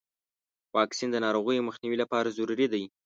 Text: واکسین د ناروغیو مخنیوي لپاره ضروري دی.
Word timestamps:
واکسین 0.75 1.09
د 1.11 1.17
ناروغیو 1.25 1.67
مخنیوي 1.69 1.97
لپاره 2.03 2.33
ضروري 2.37 2.67
دی. 2.73 2.83